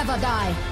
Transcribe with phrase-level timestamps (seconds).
[0.00, 0.69] never die.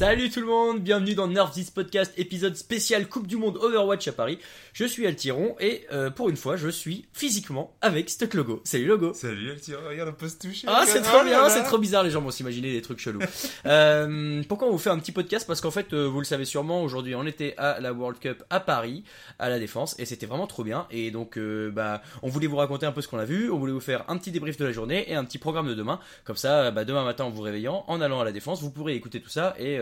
[0.00, 4.08] Salut tout le monde, bienvenue dans Nerf This Podcast, épisode spécial Coupe du Monde Overwatch
[4.08, 4.38] à Paris.
[4.72, 8.62] Je suis Altiron et euh, pour une fois, je suis physiquement avec Stuck Logo.
[8.64, 9.12] Salut Logo.
[9.12, 10.66] Salut Altiron, regarde, on peut se toucher.
[10.70, 13.20] Ah, c'est trop Ah bien, c'est trop bizarre, les gens vont s'imaginer des trucs chelous.
[13.66, 15.46] Euh, pourquoi on vous fait un petit podcast?
[15.46, 18.42] Parce qu'en fait, euh, vous le savez sûrement, aujourd'hui on était à la World Cup
[18.48, 19.04] à Paris,
[19.38, 20.86] à la Défense, et c'était vraiment trop bien.
[20.90, 23.72] Et donc, bah, on voulait vous raconter un peu ce qu'on a vu, on voulait
[23.72, 26.00] vous faire un petit débrief de la journée et un petit programme de demain.
[26.24, 28.94] Comme ça, bah, demain matin en vous réveillant, en allant à la Défense, vous pourrez
[28.94, 29.78] écouter tout ça et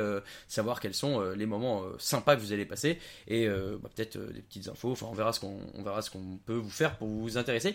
[0.48, 3.90] savoir quels sont euh, les moments euh, sympas que vous allez passer et euh, bah,
[3.94, 4.92] peut-être euh, des petites infos.
[4.92, 7.74] Enfin, on verra ce qu'on on verra ce qu'on peut vous faire pour vous intéresser.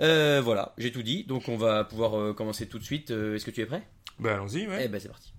[0.00, 3.10] Euh, voilà, j'ai tout dit, donc on va pouvoir euh, commencer tout de suite.
[3.10, 3.82] Euh, Est-ce que tu es prêt?
[4.18, 4.82] Bah allons-y, ouais.
[4.84, 5.32] Eh ben c'est parti.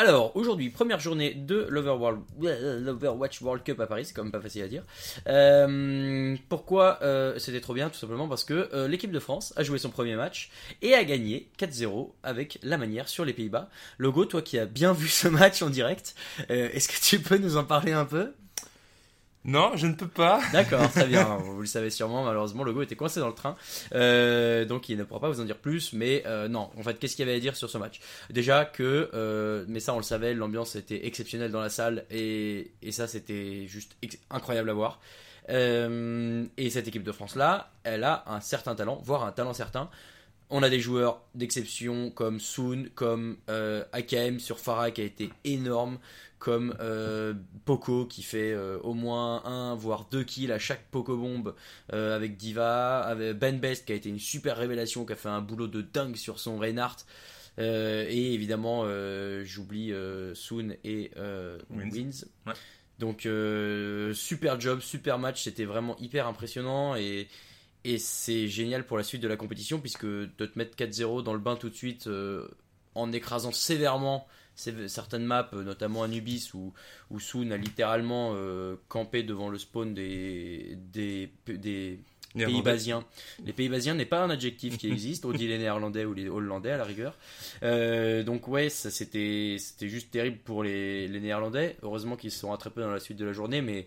[0.00, 4.40] Alors, aujourd'hui, première journée de euh, l'Overwatch World Cup à Paris, c'est quand même pas
[4.40, 4.84] facile à dire.
[5.26, 9.78] Euh, pourquoi euh, c'était trop bien Tout simplement parce que l'équipe de France a joué
[9.78, 10.50] son premier match
[10.82, 13.70] et a gagné 4-0 avec la manière sur les Pays-Bas.
[13.98, 16.14] Logo, toi qui as bien vu ce match en direct,
[16.48, 18.32] est-ce que tu peux nous en parler un peu?
[19.48, 20.42] Non, je ne peux pas.
[20.52, 21.24] D'accord, très bien.
[21.42, 23.56] Vous le savez sûrement, malheureusement, le Logo était coincé dans le train.
[23.94, 25.94] Euh, donc il ne pourra pas vous en dire plus.
[25.94, 27.98] Mais euh, non, en fait, qu'est-ce qu'il y avait à dire sur ce match?
[28.28, 32.04] Déjà que, euh, mais ça on le savait, l'ambiance était exceptionnelle dans la salle.
[32.10, 33.96] Et, et ça c'était juste
[34.30, 35.00] incroyable à voir.
[35.50, 39.88] Euh, et cette équipe de France-là, elle a un certain talent, voire un talent certain.
[40.50, 45.30] On a des joueurs d'exception comme Soon, comme euh, AKM sur Farah qui a été
[45.44, 45.98] énorme,
[46.38, 51.16] comme euh, Poco qui fait euh, au moins un voire deux kills à chaque Poco
[51.16, 51.54] bombe
[51.92, 55.28] euh, avec Diva, avec Ben Best qui a été une super révélation, qui a fait
[55.28, 57.04] un boulot de dingue sur son Reinhardt.
[57.60, 58.84] Et évidemment,
[59.42, 59.92] j'oublie
[60.34, 61.10] Soon et
[61.70, 61.90] Wins.
[61.92, 62.24] Wins.
[62.46, 62.52] Ouais.
[63.00, 63.28] Donc
[64.14, 67.26] super job, super match, c'était vraiment hyper impressionnant et,
[67.84, 71.32] et c'est génial pour la suite de la compétition puisque de te mettre 4-0 dans
[71.32, 72.46] le bain tout de suite euh,
[72.94, 76.72] en écrasant sévèrement sé- certaines maps, euh, notamment Anubis où,
[77.10, 82.00] où Soon a littéralement euh, campé devant le spawn des, des, des
[82.44, 82.62] pays Néerlandais.
[82.62, 83.04] basiens.
[83.46, 86.28] Les pays basiens n'est pas un adjectif qui existe, on dit les néerlandais ou les
[86.28, 87.16] hollandais à la rigueur.
[87.62, 91.76] Euh, donc ouais, ça c'était c'était juste terrible pour les, les néerlandais.
[91.82, 93.86] Heureusement qu'ils se sont rattrapés dans la suite de la journée, mais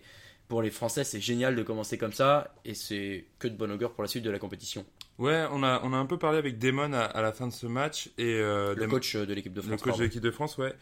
[0.52, 3.92] pour les français c'est génial de commencer comme ça et c'est que de bon augure
[3.94, 4.84] pour la suite de la compétition.
[5.16, 7.54] Ouais, on a, on a un peu parlé avec Damon à, à la fin de
[7.54, 8.10] ce match.
[8.18, 9.80] Et, euh, Le coach de l'équipe de le France.
[9.80, 10.74] coach de l'équipe de France, ouais.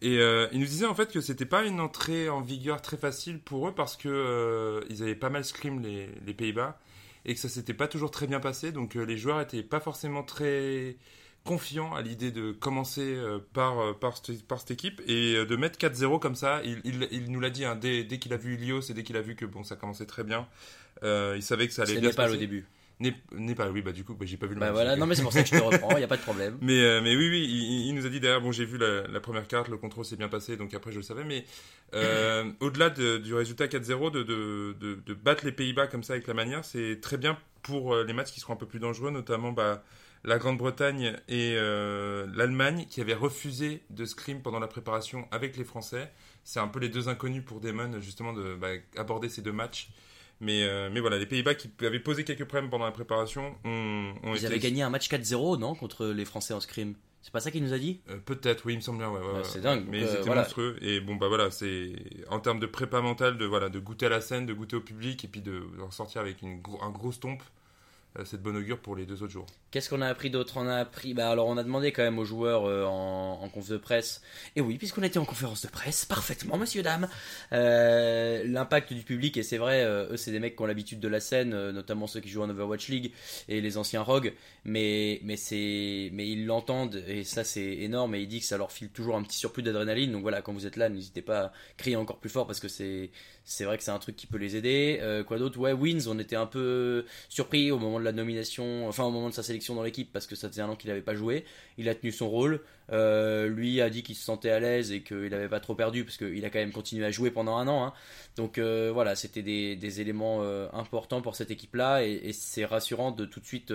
[0.00, 2.96] Et euh, il nous disait en fait que c'était pas une entrée en vigueur très
[2.96, 6.78] facile pour eux parce que euh, ils avaient pas mal scrim les, les Pays-Bas
[7.24, 8.70] et que ça s'était pas toujours très bien passé.
[8.70, 10.94] Donc euh, les joueurs étaient pas forcément très
[11.46, 15.46] confiants à l'idée de commencer euh, par, euh, par, cette, par cette équipe et euh,
[15.46, 16.60] de mettre 4-0 comme ça.
[16.64, 19.02] Il, il, il nous l'a dit hein, dès, dès qu'il a vu Ilios et dès
[19.02, 20.46] qu'il a vu que bon ça commençait très bien.
[21.02, 22.66] Euh, il savait que ça allait bien se Népal au début.
[22.98, 25.04] Né- Népal, oui, bah du coup, bah, j'ai pas vu le Bah match, voilà, non
[25.04, 26.56] mais c'est pour ça que je te reprends, il y a pas de problème.
[26.62, 29.06] mais, euh, mais oui, oui, il, il nous a dit derrière, bon, j'ai vu la,
[29.06, 31.44] la première carte, le contrôle s'est bien passé, donc après je le savais, mais
[31.92, 34.74] euh, au-delà de- du résultat 4-0, de, de,
[35.04, 38.32] de, battre les Pays-Bas comme ça avec la manière, c'est très bien pour les matchs
[38.32, 39.84] qui seront un peu plus dangereux, notamment bah,
[40.26, 45.64] la Grande-Bretagne et euh, l'Allemagne qui avaient refusé de scrim pendant la préparation avec les
[45.64, 46.10] Français.
[46.44, 49.88] C'est un peu les deux inconnus pour Damon, justement, de bah, aborder ces deux matchs.
[50.40, 54.14] Mais, euh, mais voilà, les Pays-Bas qui avaient posé quelques problèmes pendant la préparation ont,
[54.22, 56.94] ont Ils été avaient gagné un match 4-0, non, contre les Français en scrim?
[57.22, 58.00] C'est pas ça qu'il nous a dit?
[58.10, 59.08] Euh, Peut-être, oui, il me semble bien.
[59.10, 59.44] Ouais, ouais, Ouais, ouais.
[59.44, 60.42] c'est dingue, Mais euh, c'était voilà.
[60.42, 60.76] monstrueux.
[60.82, 61.92] Et bon, bah voilà, c'est
[62.28, 64.80] en termes de prépa mentale, de voilà, de goûter à la scène, de goûter au
[64.80, 67.42] public, et puis de, de ressortir avec une un gros stomp.
[68.24, 69.46] c'est de bonne augure pour les deux autres jours.
[69.76, 70.54] Qu'est-ce qu'on a appris d'autre?
[70.56, 73.48] On a appris, bah alors on a demandé quand même aux joueurs euh, en, en
[73.50, 74.22] conf de presse.
[74.56, 77.08] Et oui, puisqu'on était en conférence de presse, parfaitement, monsieur dames.
[77.52, 80.98] Euh, L'impact du public et c'est vrai, euh, eux c'est des mecs qui ont l'habitude
[80.98, 83.12] de la scène, notamment ceux qui jouent en Overwatch League
[83.50, 84.32] et les anciens Rogue.
[84.64, 88.14] Mais mais c'est mais ils l'entendent et ça c'est énorme.
[88.14, 90.10] Et il dit que ça leur file toujours un petit surplus d'adrénaline.
[90.10, 92.68] Donc voilà, quand vous êtes là, n'hésitez pas à crier encore plus fort parce que
[92.68, 93.10] c'est
[93.44, 95.22] c'est vrai que c'est un truc qui peut les aider.
[95.26, 95.58] Quoi d'autre?
[95.58, 99.28] Ouais, Wins, on était un peu surpris au moment de la nomination, enfin au moment
[99.28, 101.44] de sa sélection dans l'équipe parce que ça faisait un an qu'il n'avait pas joué.
[101.78, 102.62] Il a tenu son rôle.
[102.92, 106.04] Euh, lui a dit qu'il se sentait à l'aise et qu'il n'avait pas trop perdu
[106.04, 107.84] parce qu'il a quand même continué à jouer pendant un an.
[107.84, 107.92] hein.
[108.36, 113.10] Donc euh, voilà, c'était des, éléments euh, importants pour cette équipe-là et, et c'est rassurant
[113.10, 113.72] de tout de suite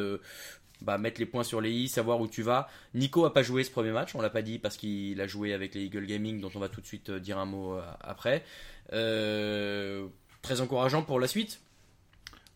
[0.81, 2.67] bah, mettre les points sur les i, savoir où tu vas.
[2.93, 5.53] Nico a pas joué ce premier match, on l'a pas dit parce qu'il a joué
[5.53, 8.43] avec les Eagle Gaming dont on va tout de suite dire un mot après.
[8.89, 11.61] Très encourageant pour la suite,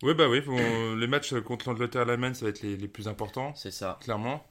[0.04, 2.88] Oui, bah oui, bon, les matchs contre l'Angleterre et l'Allemagne, ça va être les, les
[2.88, 3.98] plus importants, c'est ça.
[4.02, 4.46] clairement.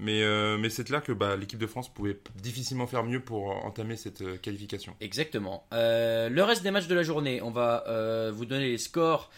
[0.00, 3.48] Mais, euh, mais c'est clair que bah, l'équipe de France pouvait difficilement faire mieux pour
[3.66, 4.96] entamer cette euh, qualification.
[5.02, 5.66] Exactement.
[5.74, 9.30] Euh, le reste des matchs de la journée, on va euh, vous donner les scores.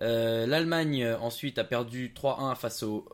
[0.00, 3.08] L'Allemagne ensuite a perdu 3-1 face au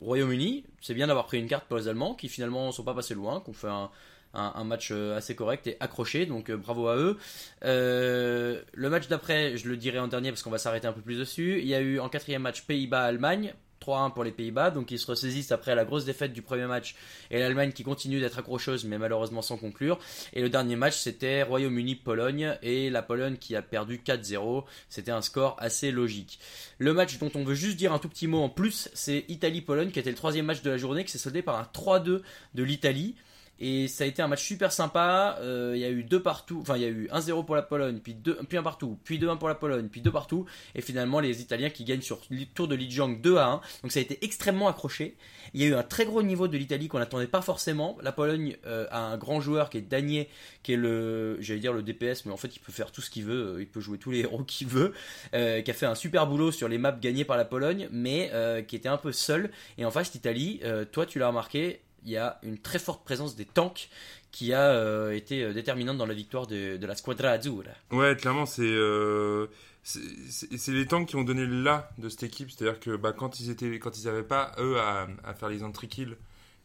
[0.00, 0.64] Royaume-Uni.
[0.80, 3.42] C'est bien d'avoir pris une carte pour les Allemands qui finalement sont pas passés loin,
[3.42, 3.90] qui ont fait un,
[4.34, 7.16] un- match euh, assez correct et accroché, donc euh, bravo à eux.
[7.64, 11.00] Euh, le match d'après, je le dirai en dernier parce qu'on va s'arrêter un peu
[11.00, 11.58] plus dessus.
[11.60, 13.54] Il y a eu en quatrième match Pays-Bas-Allemagne.
[13.80, 16.96] 3-1 pour les Pays-Bas, donc ils se ressaisissent après la grosse défaite du premier match
[17.30, 20.00] et l'Allemagne qui continue d'être accrocheuse mais malheureusement sans conclure.
[20.32, 24.64] Et le dernier match c'était Royaume-Uni-Pologne et la Pologne qui a perdu 4-0.
[24.88, 26.40] C'était un score assez logique.
[26.78, 29.90] Le match dont on veut juste dire un tout petit mot en plus, c'est Italie-Pologne
[29.92, 32.22] qui était le troisième match de la journée qui s'est soldé par un 3-2
[32.54, 33.14] de l'Italie.
[33.60, 35.38] Et ça a été un match super sympa.
[35.40, 37.62] Euh, Il y a eu deux partout, enfin il y a eu 1-0 pour la
[37.62, 40.46] Pologne, puis, deux, puis un partout, puis 2-1 pour la Pologne, puis deux partout.
[40.74, 43.60] Et finalement les Italiens qui gagnent sur le tour de Lijiang 2 1.
[43.82, 45.16] Donc ça a été extrêmement accroché.
[45.54, 47.96] Il y a eu un très gros niveau de l'Italie qu'on n'attendait pas forcément.
[48.02, 50.28] La Pologne euh, a un grand joueur qui est Danier,
[50.62, 53.10] qui est le, j'allais dire le DPS, mais en fait il peut faire tout ce
[53.10, 54.92] qu'il veut, euh, il peut jouer tous les héros qu'il veut,
[55.32, 58.30] qui a fait un super boulot sur les maps gagnées par la Pologne, mais
[58.66, 59.50] qui était un peu seul.
[59.78, 60.60] Et en face l'Italie,
[60.92, 63.88] toi tu l'as remarqué, il y a une très forte présence des tanks
[64.30, 67.70] qui a euh, été euh, déterminante dans la victoire de, la Squadra Azzurra.
[67.90, 69.46] Ouais, clairement, c'est euh,
[69.82, 70.00] c'est
[70.30, 72.50] c'est- les tanks qui ont donné le là de cette équipe.
[72.50, 73.56] C'est-à-dire que bah, quand ils
[74.04, 76.16] n'avaient pas eux à, faire les entry kills,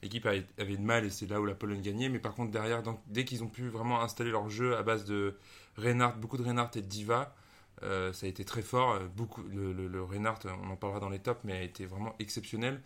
[0.02, 2.10] l'équipe avait, de mal et c'est là où la Pologne gagnait.
[2.10, 5.36] Mais par contre derrière, dès qu'ils ont pu vraiment installer leur jeu à base de
[5.78, 7.34] Reinhardt, beaucoup de Reinhardt et de Diva,
[7.82, 9.00] ça a été très fort.
[9.16, 12.14] Beaucoup, le, le, le Reinhardt, on en parlera dans les tops, mais a été vraiment
[12.20, 12.82] exceptionnel.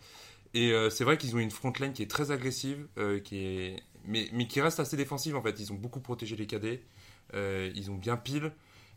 [0.54, 3.38] Et euh, c'est vrai qu'ils ont une front line qui est très agressive, euh, qui
[3.38, 3.82] est...
[4.04, 5.58] mais, mais qui reste assez défensive en fait.
[5.60, 6.82] Ils ont beaucoup protégé les cadets,
[7.34, 8.52] euh, ils ont bien pile.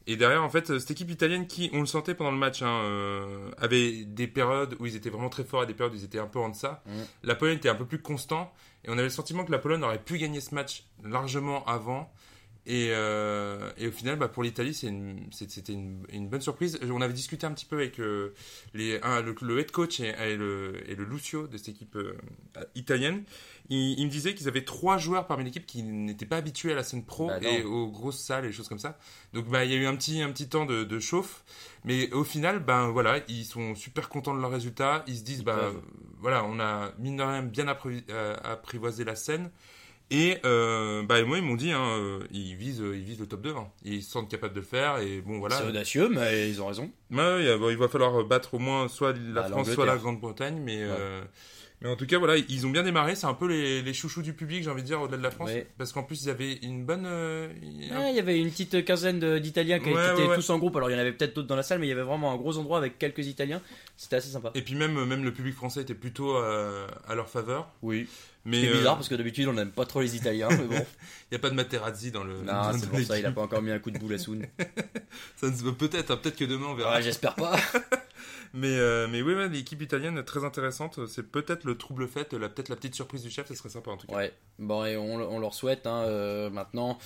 [0.08, 3.52] Et derrière, en fait, cette équipe italienne qui, on le sentait pendant le match, hein,
[3.60, 6.18] avait des périodes où ils étaient vraiment très forts et des périodes où ils étaient
[6.18, 6.82] un peu en deçà.
[6.88, 6.92] Mm.
[7.22, 8.52] La Pologne était un peu plus constant
[8.84, 12.12] et on avait le sentiment que la Pologne aurait pu gagner ce match largement avant.
[12.68, 16.80] Et, euh, et au final, bah, pour l'Italie, c'est une- c'était une, une bonne surprise.
[16.92, 18.34] On avait discuté un petit peu avec euh,
[18.76, 21.96] les, un, le, le head coach et, et le, et le Lucio de cette équipe
[21.96, 22.14] euh,
[22.76, 23.24] italienne.
[23.70, 26.76] Il, il me disait qu'ils avaient trois joueurs parmi l'équipe qui n'étaient pas habitués à
[26.76, 28.98] la scène pro Bah et aux grosses salles et des choses comme ça.
[29.34, 31.44] Donc bah, il y a eu un petit, un petit temps de, de chauffe.
[31.84, 35.04] Mais au final, ben voilà, ils sont super contents de leurs résultats.
[35.08, 35.82] Ils se disent, bah peuvent.
[36.20, 39.50] voilà, on a mine de rien bien appri- euh, apprivoisé la scène.
[40.14, 43.42] Et euh, bah, moi, ils m'ont dit, hein, euh, ils, visent, ils visent le top
[43.42, 43.52] 2.
[43.56, 43.68] hein.
[43.86, 44.98] Ils se sentent capables de le faire.
[45.00, 45.58] Et bon, voilà.
[45.58, 46.92] C'est audacieux, mais ils ont raison.
[47.12, 49.96] Ouais, il va falloir battre au moins soit la Bah, France, soit la.
[49.98, 50.60] Grande-Bretagne.
[50.62, 51.22] Mais, euh,
[51.82, 53.16] mais en tout cas, voilà, ils ont bien démarré.
[53.16, 55.32] C'est un peu les, les chouchous du public, j'ai envie de dire, au-delà de la
[55.32, 55.50] France.
[55.50, 55.68] Ouais.
[55.78, 57.06] Parce qu'en plus, ils avaient une bonne.
[57.06, 57.50] euh,
[57.92, 60.76] un- Ouais, il y avait une petite quinzaine d'Italiens qui, Ouais, étaient tous en groupe.
[60.76, 62.32] Alors il y en avait peut-être d'autres dans la salle, mais il y avait vraiment
[62.32, 63.62] un gros endroit avec quelques Italiens.
[63.98, 64.52] C'était assez sympa.
[64.56, 67.70] Et puis même, même le public français était plutôt euh, à leur faveur.
[67.82, 68.08] Oui.
[68.52, 70.50] C'est euh, bizarre parce que d'habitude on n'aime pas trop les Italiens.
[70.50, 70.74] mais bon.
[71.32, 72.42] il n'y a pas de Materazzi dans le.
[72.42, 73.36] non, c'est pour ça, il a l'équipe.
[73.36, 74.46] pas encore mis un coup de boule à Soun.
[75.36, 76.96] Ça ne se peut peut-être, hein, peut-être que demain on verra.
[76.96, 77.56] Ouais, j'espère pas.
[78.54, 81.00] Mais, euh, mais oui, ouais, l'équipe italienne est très intéressante.
[81.08, 83.92] C'est peut-être le trouble fait, la, peut-être la petite surprise du chef, ça serait sympa
[83.92, 84.16] en tout cas.
[84.16, 84.34] Ouais.
[84.60, 85.88] Bon, et on, on leur souhaite.
[85.88, 86.98] hein, euh, maintenant,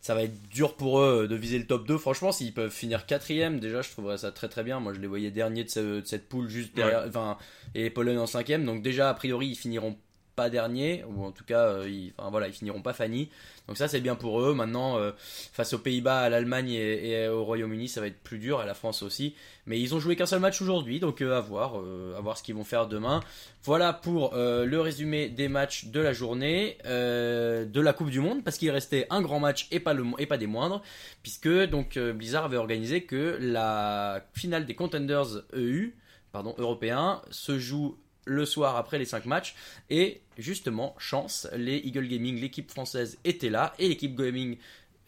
[0.00, 1.98] ça va être dur pour eux de viser le top 2.
[1.98, 4.78] Franchement, s'ils peuvent finir quatrième, déjà, je trouverais ça très très bien.
[4.80, 7.04] Moi, je les voyais dernier de, ce- de cette poule juste derrière.
[7.08, 7.36] Enfin,
[7.74, 8.64] et Pologne en cinquième.
[8.64, 9.96] Donc déjà, a priori, ils finiront
[10.34, 13.28] pas dernier ou en tout cas euh, ils, voilà ils finiront pas Fanny.
[13.68, 14.54] Donc ça c'est bien pour eux.
[14.54, 18.60] Maintenant euh, face aux Pays-Bas à l'Allemagne et, au Royaume-Uni ça va être plus dur
[18.60, 19.34] à la France aussi.
[19.66, 22.54] Mais ils ont joué qu'un seul match aujourd'hui donc euh, à voir à ce qu'ils
[22.54, 23.20] vont faire demain.
[23.64, 28.58] Voilà pour le résumé des matchs de la journée de la Coupe du Monde parce
[28.58, 30.82] qu'il restait un grand match et pas des moindres
[31.22, 35.94] puisque donc Blizzard avait organisé que la finale des Contenders EU
[36.32, 39.54] pardon européens se joue le soir après les 5 matchs.
[39.90, 43.74] Et justement chance les Eagle Gaming l'équipe française était là.
[43.78, 44.56] Et l'équipe gaming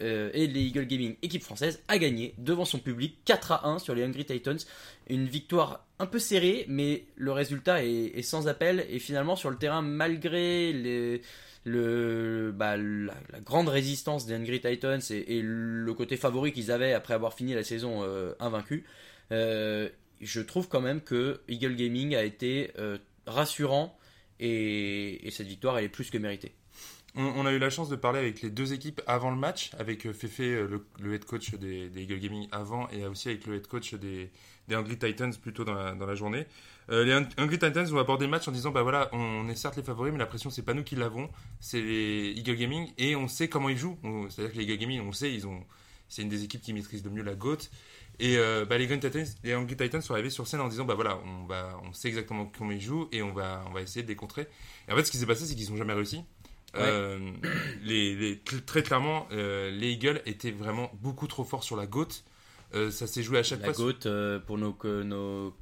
[0.02, 3.78] euh, et les Eagle Gaming équipe française a gagné devant son public 4 à 1
[3.78, 4.58] sur les Hungry Titans.
[5.08, 8.86] Une victoire un peu serrée mais le résultat est, sans appel.
[8.90, 10.72] Et finalement sur le terrain malgré
[11.64, 17.14] le, bah, la, grande résistance des Hungry Titans et, le côté favori qu'ils avaient après
[17.14, 18.84] avoir fini la saison euh, invaincu,
[19.32, 19.88] euh,
[20.24, 23.96] je trouve quand même que Eagle Gaming a été euh, rassurant
[24.40, 26.54] et, et cette victoire elle est plus que méritée.
[27.16, 30.04] On, a eu la chance de parler avec les deux équipes avant le match, avec
[30.04, 33.54] euh, Fefe, euh, le, head coach des, des Eagle Gaming avant, et aussi avec le
[33.54, 34.30] head coach des,
[34.66, 35.32] des Hungry Titans
[35.64, 36.44] dans la, dans la journée.
[36.88, 39.76] Les Hung- Hungry Titans ont abordé le match en disant bah voilà, on est certes
[39.76, 43.14] les favoris, mais la pression c'est pas nous qui l'avons, c'est les Eagle Gaming, et
[43.14, 43.96] on sait comment ils jouent.
[44.28, 45.38] C'est-à-dire que les Eagle Gaming, on sait,
[46.08, 47.58] c'est une des équipes qui maîtrise le mieux la GOAT.
[48.20, 50.84] Et euh, bah, les Gun Titans, les Hungry Titans sont arrivés sur scène en disant
[50.84, 53.82] bah voilà, on va, on sait exactement comment ils jouent et on va, on va
[53.82, 54.46] essayer de les contrer.
[54.88, 56.22] Et en fait, ce qui s'est passé, c'est qu'ils n'ont jamais réussi.
[56.76, 57.30] Euh,
[57.82, 61.86] les, les- cl- très clairement, euh, les Eagles étaient vraiment beaucoup trop forts sur la
[61.86, 62.08] GOAT.
[62.74, 63.84] Euh, ça s'est joué à chaque La fois.
[63.84, 65.54] GOAT, euh, pour nos, nos,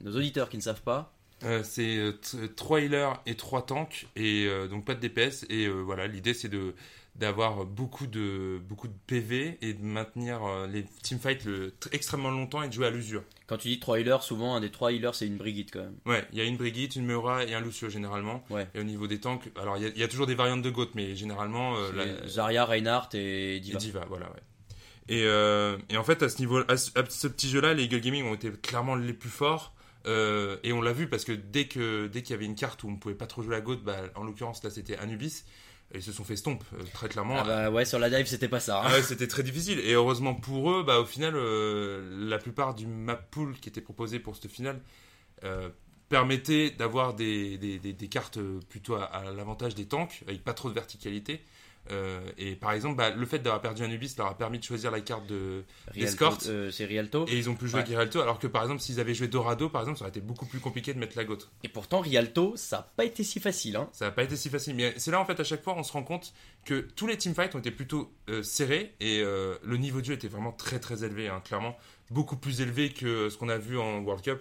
[0.00, 1.14] nos auditeurs qui ne savent pas,
[1.44, 2.14] Euh, c'est
[2.56, 6.34] 3 healers et 3 tanks et euh, donc pas de DPS et euh, voilà l'idée
[6.34, 6.74] c'est de
[7.18, 12.62] d'avoir beaucoup de beaucoup de PV et de maintenir euh, les teamfights le, extrêmement longtemps
[12.62, 13.24] et de jouer à l'usure.
[13.48, 15.96] quand tu dis 3 healers, souvent un des 3 healers c'est une Brigitte quand même.
[16.06, 18.44] Ouais, il y a une Brigitte, une Meura et un Lucio généralement.
[18.50, 18.68] Ouais.
[18.74, 20.62] Et au niveau des tanks, alors il y a- il y, a toujours des variantes
[20.62, 23.78] de GOAT mais généralement euh, la- Zarya, Reinhardt et Et Diva.
[23.78, 24.40] Diva, voilà, ouais.
[25.08, 27.84] Et, euh, et en fait, à ce niveau, à ce, à ce petit jeu-là, les
[27.84, 29.74] Eagle Gaming ont été clairement les plus forts.
[30.06, 32.82] Euh, et on l'a vu parce que dès que dès qu'il y avait une carte
[32.84, 35.44] où on ne pouvait pas trop jouer la GOAT, bah, en l'occurrence là c'était Anubis,
[35.92, 37.36] et ils se sont fait stomp euh, très clairement.
[37.38, 38.80] Ah bah ouais, sur la dive c'était pas ça.
[38.80, 38.84] hein.
[38.86, 39.78] Ah ouais, c'était très difficile.
[39.80, 43.80] Et heureusement pour eux, bah, au final, euh, la plupart du map pool qui était
[43.80, 44.80] proposé pour cette finale
[45.44, 45.68] euh,
[46.08, 50.54] permettait d'avoir des, des, des- des cartes plutôt à, à l'avantage des tanks, avec pas
[50.54, 51.42] trop de verticalité.
[51.90, 54.90] Euh, et par exemple, bah, le fait d'avoir perdu Anubis leur a permis de choisir
[54.90, 55.64] la carte de.
[55.88, 56.38] Rialto, Escort.
[56.46, 57.24] euh, c'est Rialto.
[57.28, 57.86] Et ils ont pu jouer Ouais.
[57.86, 60.44] Giralto, alors que par exemple, s'ils avaient joué Dorado, par exemple, ça aurait été beaucoup
[60.46, 61.50] plus compliqué de mettre la gote.
[61.64, 63.76] Et pourtant, Rialto, ça n'a pas été si facile.
[63.76, 63.88] Hein.
[63.92, 64.74] Ça n'a pas été si facile.
[64.74, 67.16] Mais c'est là, en fait, à chaque fois, on se rend compte que tous les
[67.16, 71.04] teamfights ont été plutôt euh, serrés et le niveau de jeu était vraiment très très
[71.04, 71.76] élevé, hein, clairement.
[72.10, 74.40] Beaucoup plus élevé que ce qu'on a vu en World Cup.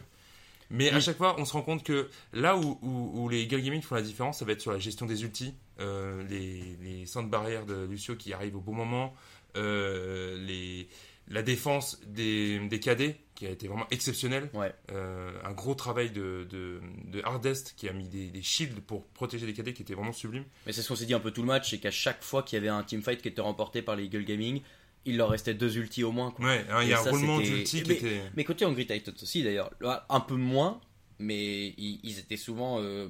[0.70, 1.02] Mais à Oui.
[1.02, 3.96] chaque fois, on se rend compte que là où, où, où les Eagle Gaming font
[3.96, 7.66] la différence, ça va être sur la gestion des ultis, euh, les, les centres barrières
[7.66, 9.14] de Lucio qui arrivent au bon moment,
[9.56, 10.88] euh, les,
[11.30, 14.50] la défense des, des cadets qui a été vraiment exceptionnelle.
[14.54, 14.74] Ouais.
[14.92, 19.06] Euh, un gros travail de, de, de Hardest qui a mis des, des shields pour
[19.08, 20.44] protéger les cadets qui était vraiment sublime.
[20.66, 22.44] Mais c'est ce qu'on s'est dit un peu tout le match, c'est qu'à chaque fois
[22.44, 24.62] qu'il y avait un teamfight qui était remporté par les Eagle Gaming,
[25.08, 26.30] il leur restait deux ultis au moins.
[26.32, 26.46] quoi.
[26.46, 28.22] Ouais, hein, il y a un roulement c'était- d'ulti qui mais- était.
[28.36, 29.72] Mais côté Hungry Titans aussi d'ailleurs,
[30.10, 30.80] un peu moins,
[31.20, 33.08] mais ils, ils étaient souvent euh,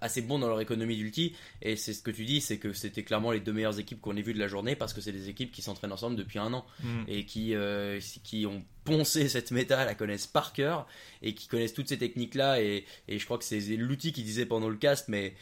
[0.00, 1.34] assez bons dans leur économie d'ulti.
[1.62, 4.16] Et c'est ce que tu dis, c'est que c'était clairement les deux meilleures équipes qu'on
[4.16, 6.52] ait vues de la journée parce que c'est des équipes qui s'entraînent ensemble depuis un
[6.54, 7.04] an Mm.
[7.08, 10.86] et qui, euh, qui ont poncé cette méta, la connaissent par cœur
[11.22, 12.62] et qui connaissent toutes ces techniques-là.
[12.62, 15.34] Et, et je crois que c'est l'outil qui disait pendant le cast, mais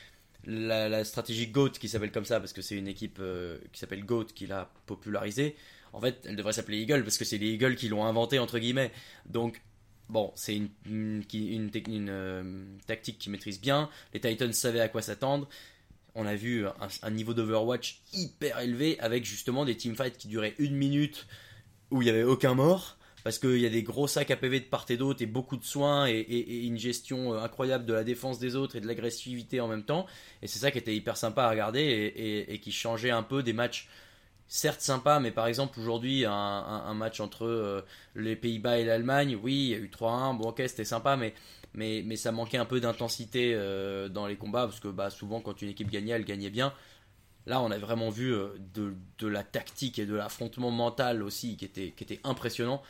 [0.44, 3.78] la, la stratégie GOAT qui s'appelle comme ça parce que c'est une équipe euh, qui
[3.80, 5.56] s'appelle GOAT qui l'a popularisée.
[5.92, 8.58] En fait, elle devrait s'appeler Eagle parce que c'est les Eagles qui l'ont inventé entre
[8.58, 8.92] guillemets.
[9.26, 9.60] Donc
[10.08, 13.88] bon, c'est une, une, euh, tactique qui maîtrise bien.
[14.14, 15.48] Les Titans savaient à quoi s'attendre.
[16.14, 16.66] On a vu
[17.02, 21.26] un, niveau d'Overwatch hyper élevé avec justement des teamfights qui duraient une minute
[21.90, 22.96] où il n'y avait aucun mort.
[23.24, 25.56] Parce qu'il y a des gros sacs à PV de part et d'autre et beaucoup
[25.56, 26.20] de soins et,
[26.64, 30.06] une gestion euh, incroyable de la défense des autres et de l'agressivité en même temps.
[30.40, 33.52] Et c'est ça qui était hyper sympa à regarder et qui changeait un peu des
[33.52, 33.88] matchs
[34.48, 37.82] certes sympas, mais par exemple aujourd'hui un, match entre euh,
[38.16, 41.34] les Pays-Bas et l'Allemagne, oui, il y a eu 3-1, bon ok c'était sympa, mais,
[41.74, 45.40] mais, mais ça manquait un peu d'intensité euh, dans les combats, parce que bah, souvent
[45.40, 46.72] quand une équipe gagnait, elle gagnait bien.
[47.46, 51.56] Là, on a vraiment vu euh, de, de la tactique et de l'affrontement mental aussi
[51.56, 52.82] qui était, qui était impressionnant.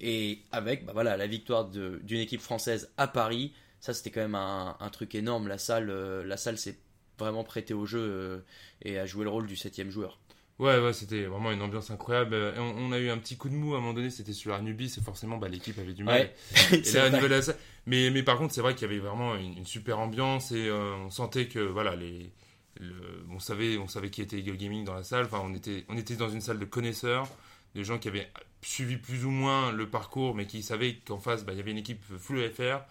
[0.00, 4.34] Et avec bah voilà, la victoire d'une équipe française à Paris, ça c'était quand même
[4.34, 5.48] un, un truc énorme.
[5.48, 5.90] La salle,
[6.24, 6.76] la salle s'est
[7.18, 8.44] vraiment prêtée au jeu
[8.82, 10.18] et a joué le rôle du septième joueur.
[10.58, 12.34] Ouais, ouais, c'était vraiment une ambiance incroyable.
[12.34, 14.10] Euh, et On, on a eu un petit coup de mou à un moment donné,
[14.10, 16.20] c'était sur Anubis, et forcément, bah, l'équipe avait du mal.
[16.20, 16.34] Ouais,
[16.72, 17.16] Et c'est là, au vrai.
[17.16, 19.58] niveau de la salle- mais, mais par contre, c'est vrai qu'il y avait vraiment une,
[19.58, 22.32] une super ambiance et euh, on sentait que voilà, les,
[22.80, 25.24] le- on savait, on savait qui était Eagle Gaming dans la salle.
[25.24, 27.28] Enfin, on était, on était dans une salle de connaisseurs,
[27.74, 28.30] de gens qui avaient
[28.62, 31.72] suivi plus ou moins le parcours, mais qui savaient qu'en face, bah, il y avait
[31.72, 32.82] une équipe full FR,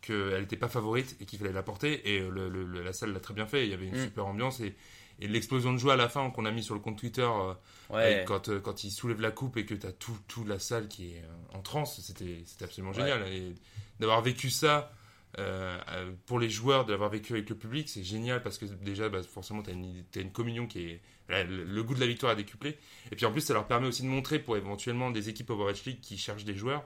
[0.00, 2.14] qu'elle n'était pas favorite et qu'il fallait la porter.
[2.14, 3.64] Et le- le- le- la salle l'a très bien fait.
[3.64, 4.04] Il y avait une Mm.
[4.04, 4.74] super ambiance et,
[5.20, 7.22] et l'explosion de joie à la fin qu'on a mis sur le compte Twitter.
[7.30, 7.54] euh,
[7.90, 8.24] Ouais.
[8.26, 10.88] quand, euh, quand il soulève la coupe et que tu as tout, tout la salle
[10.88, 13.00] qui est euh, en transe, c'était absolument Ouais.
[13.02, 13.26] génial.
[13.32, 13.54] Et
[13.98, 14.92] d'avoir vécu ça
[15.38, 18.64] euh, euh, pour les joueurs, de l'avoir vécu avec le public, c'est génial parce que
[18.64, 21.00] déjà, bah, forcément, tu as, une communion qui est.
[21.28, 22.76] là, le, le goût de la victoire est décuplé.
[23.12, 25.84] Et puis en plus, ça leur permet aussi de montrer pour éventuellement des équipes Overwatch
[25.84, 26.82] League qui cherchent des joueurs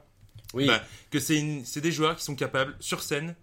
[0.55, 3.35] Bah, que c'est des joueurs qui sont capables, sur scène,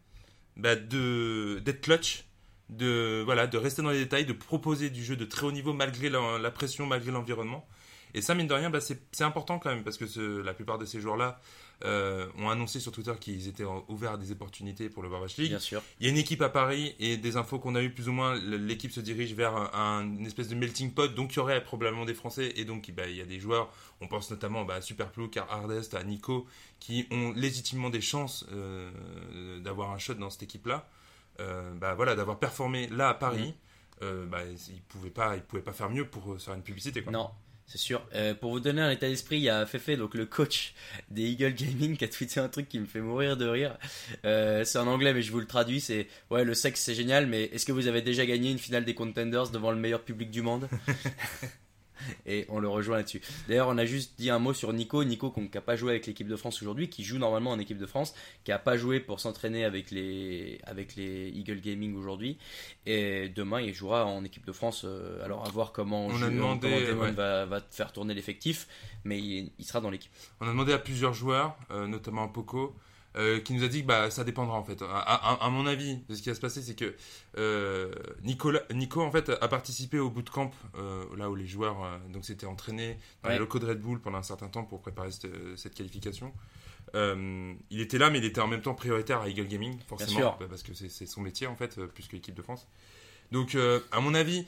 [0.58, 2.25] bah, d'être clutch.
[2.70, 5.74] De, voilà, de rester dans les détails, de proposer du jeu de très haut niveau
[5.74, 7.68] malgré la, pression, malgré l'environnement.
[8.13, 10.86] Et ça, mine de rien, bah, c'est important quand même, parce que la plupart de
[10.86, 11.41] ces joueurs-là
[11.84, 15.38] euh, ont annoncé sur Twitter qu'ils étaient en- ouverts à des opportunités pour le Overwatch
[15.38, 15.50] League.
[15.50, 15.82] bien sûr.
[16.00, 18.12] Il y a une équipe à Paris, et des infos qu'on a eues plus ou
[18.12, 21.40] moins, l'équipe se dirige vers un, un- une espèce de melting pot, donc il y
[21.40, 23.72] aurait probablement des Français, et donc bah, il y a des joueurs,
[24.02, 26.46] on pense notamment bah, à Superplou, à Hardest, à Nico,
[26.80, 30.88] qui ont légitimement des chances euh, d'avoir un shot dans cette équipe-là.
[31.40, 33.54] Euh, bah, voilà, d'avoir performé là à Paris,
[34.04, 37.02] euh, bah, ils ne pouvaient, pas- ils pouvaient pas faire mieux pour faire une publicité.
[37.04, 37.12] Quoi.
[37.12, 37.30] Non,
[37.72, 38.06] C'est sûr.
[38.16, 40.74] Euh, pour vous donner un état d'esprit, il y a Fefe, donc le coach
[41.10, 43.78] des Eagle Gaming, qui a tweeté un truc qui me fait mourir de rire.
[44.25, 45.80] Euh, c'est en anglais, mais je vous le traduis.
[45.80, 48.84] C'est ouais, le sexe c'est génial, mais est-ce que vous avez déjà gagné une finale
[48.84, 50.68] des Contenders devant le meilleur public du monde?
[52.25, 53.22] Et on le rejoint là-dessus.
[53.48, 55.03] D'ailleurs, on a juste dit un mot sur Nico.
[55.03, 57.77] Nico, qui n'a pas joué avec l'équipe de France aujourd'hui, qui joue normalement en équipe
[57.77, 62.38] de France, qui n'a pas joué pour s'entraîner avec les, avec les Eagle Gaming aujourd'hui.
[62.86, 64.84] Et demain, il jouera en équipe de France.
[64.86, 67.12] Euh, alors, à voir comment, On a demandé, comment Damon ouais.
[67.12, 68.67] va, va faire tourner l'effectif.
[69.03, 70.12] Mais il, il sera dans l'équipe.
[70.39, 72.75] On a demandé à plusieurs joueurs, euh, notamment à Poco,
[73.18, 74.82] euh, qui nous a dit que bah, ça dépendra en fait.
[74.82, 76.96] À, à- à mon avis, ce qui va se passer, c'est que
[77.38, 81.77] euh, Nicolas, Nico en fait a participé au bootcamp euh, là où les joueurs
[82.13, 83.36] donc s'étaient entraînés dans Ouais.
[83.36, 85.27] les locaux de Red Bull pendant un certain temps pour préparer cette,
[85.58, 86.34] cette qualification.
[86.94, 90.48] Il était là, mais il était en même temps prioritaire à Eagle Gaming, forcément, bah,
[90.50, 92.68] parce que c'est son métier en fait, plus que l'équipe de France.
[93.32, 94.46] Donc, euh, à mon avis,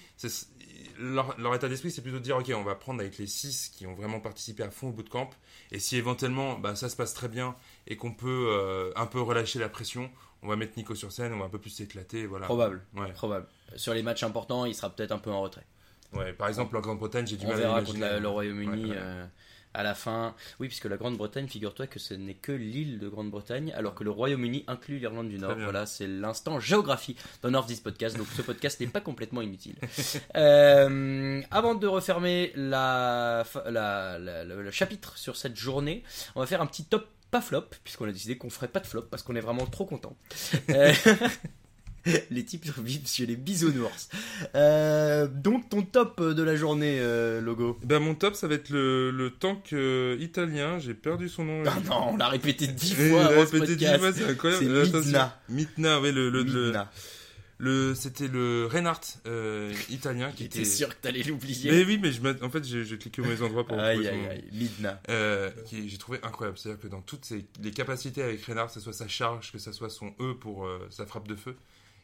[0.99, 3.69] leur, leur état d'esprit, c'est plutôt de dire ok, on va prendre avec les 6
[3.75, 5.29] qui ont vraiment participé à fond au bootcamp,
[5.71, 7.55] et si éventuellement bah, ça se passe très bien
[7.87, 10.11] et qu'on peut euh, un peu relâcher la pression,
[10.41, 12.45] on va mettre Nico sur scène, on va un peu plus s'éclater, voilà.
[12.45, 12.83] Probable.
[12.95, 13.11] Ouais.
[13.13, 13.47] Probable.
[13.75, 15.65] Sur les matchs importants, il sera peut-être un peu en retrait.
[16.13, 16.33] ouais.
[16.33, 17.99] Par exemple, en Grande-Bretagne, j'ai du On mal à l'imaginer.
[18.01, 18.95] la- le Royaume-Uni Ouais, ouais.
[18.97, 19.25] euh,
[19.73, 20.35] à la fin.
[20.59, 24.11] Oui, puisque la Grande-Bretagne, figure-toi que ce n'est que l'île de Grande-Bretagne, alors que le
[24.11, 25.55] Royaume-Uni inclut l'Irlande du Nord.
[25.57, 28.17] Voilà, c'est l'instant géographie dans North This Podcast.
[28.17, 29.75] Donc ce podcast n'est pas complètement inutile.
[30.35, 36.03] Euh, avant de refermer la, fa- la- la- le, le chapitre sur cette journée,
[36.35, 38.85] on va faire un petit top pas flop, puisqu'on a décidé qu'on ferait pas de
[38.87, 40.15] flop parce qu'on est vraiment trop content.
[40.69, 40.93] Euh,
[42.31, 44.09] les types vivent sur les bisounours.
[44.55, 47.79] Euh, donc ton top de la journée, euh, logo.
[47.83, 50.79] Bah, mon top, ça va être le, le tank euh, italien.
[50.79, 51.63] J'ai perdu son nom.
[51.65, 54.25] Ah non, on l'a répété dix fois il a avant ce répété dix fois, c'est
[54.25, 54.85] incroyable.
[54.91, 54.97] C'est.
[54.99, 55.39] Midna.
[55.49, 56.91] Midna, oui, le, le, le- Midna.
[57.59, 60.65] le- c'était le Reinhardt euh, italien qui était.
[60.65, 61.71] sûr que t'allais l'oublier.
[61.71, 64.43] Mais oui, mais je en fait, j'ai cliqué au mauvais endroit pour Aïe aïe aïe,
[64.51, 65.01] Midna.
[65.65, 66.57] Qui j'ai trouvé incroyable.
[66.57, 69.57] C'est-à-dire que dans toutes ses, les capacités avec Reinhardt, que ce soit sa charge, que
[69.59, 71.55] ce soit son E pour sa frappe de feu,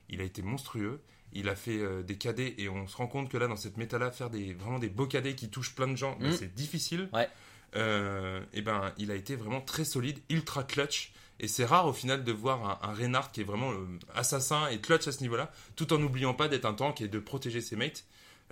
[0.10, 1.00] il a été monstrueux.
[1.34, 3.78] Il a fait euh, des cadets et on se rend compte que là, dans cette
[3.78, 6.34] méta-là, faire des, vraiment des beaux cadets qui touchent plein de gens, bah, Mm.
[6.34, 7.08] c'est difficile.
[7.13, 7.30] Ouais.
[7.76, 11.12] Euh, et ben, il a été vraiment très solide, ultra clutch.
[11.39, 14.67] Et c'est rare au final de voir un, un Reinhardt qui est vraiment euh, assassin
[14.69, 17.62] et clutch à ce niveau-là, tout en n'oubliant pas d'être un tank et de protéger
[17.62, 18.04] ses mates.